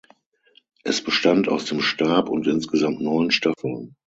[0.83, 3.95] Es bestand aus dem Stab und insgesamt neun Staffeln.